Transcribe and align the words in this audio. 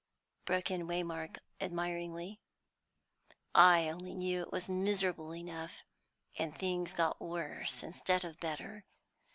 broke 0.45 0.71
in 0.71 0.87
Waymark 0.87 1.37
admiringly. 1.59 2.39
"I 3.53 3.87
only 3.87 4.15
know 4.15 4.41
it 4.41 4.51
was 4.51 4.67
miserable 4.67 5.35
enough. 5.35 5.83
And 6.39 6.57
things 6.57 6.93
got 6.93 7.21
worse 7.21 7.83
instead 7.83 8.25
of 8.25 8.39
better. 8.39 8.83